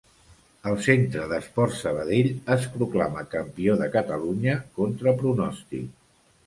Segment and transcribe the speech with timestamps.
[0.69, 5.91] El Centre d'Esports Sabadell es proclamà campió de Catalunya contra pronòstic.